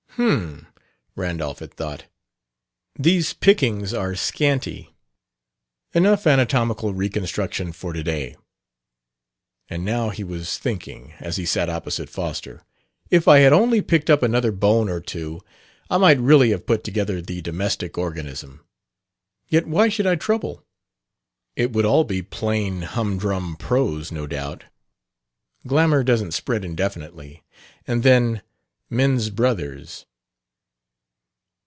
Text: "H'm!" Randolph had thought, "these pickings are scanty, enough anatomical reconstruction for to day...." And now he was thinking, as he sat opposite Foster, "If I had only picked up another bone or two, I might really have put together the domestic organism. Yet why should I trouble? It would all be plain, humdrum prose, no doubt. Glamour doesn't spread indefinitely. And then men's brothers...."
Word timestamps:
"H'm!" 0.15 0.67
Randolph 1.15 1.59
had 1.59 1.73
thought, 1.73 2.05
"these 2.99 3.31
pickings 3.33 3.93
are 3.93 4.13
scanty, 4.13 4.93
enough 5.95 6.27
anatomical 6.27 6.93
reconstruction 6.93 7.71
for 7.71 7.93
to 7.93 8.03
day...." 8.03 8.35
And 9.69 9.85
now 9.85 10.09
he 10.09 10.25
was 10.25 10.57
thinking, 10.59 11.13
as 11.21 11.37
he 11.37 11.45
sat 11.45 11.69
opposite 11.69 12.09
Foster, 12.09 12.65
"If 13.09 13.27
I 13.29 13.39
had 13.39 13.53
only 13.53 13.81
picked 13.81 14.09
up 14.09 14.21
another 14.21 14.51
bone 14.51 14.89
or 14.89 14.99
two, 14.99 15.39
I 15.89 15.97
might 15.97 16.19
really 16.19 16.49
have 16.49 16.65
put 16.67 16.83
together 16.83 17.21
the 17.21 17.41
domestic 17.41 17.97
organism. 17.97 18.65
Yet 19.47 19.65
why 19.65 19.87
should 19.87 20.05
I 20.05 20.15
trouble? 20.15 20.65
It 21.55 21.71
would 21.71 21.85
all 21.85 22.03
be 22.03 22.21
plain, 22.21 22.81
humdrum 22.81 23.55
prose, 23.55 24.11
no 24.11 24.27
doubt. 24.27 24.65
Glamour 25.65 26.03
doesn't 26.03 26.33
spread 26.33 26.65
indefinitely. 26.65 27.43
And 27.87 28.03
then 28.03 28.41
men's 28.89 29.29
brothers...." 29.31 30.05